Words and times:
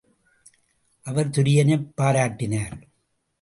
அவர் 1.03 1.29
துரியனைப் 1.29 1.91
பாராட்டினார். 1.95 2.77